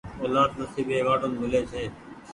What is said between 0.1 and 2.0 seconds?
اولآد نسيبي وآڙون ميلي ڇي۔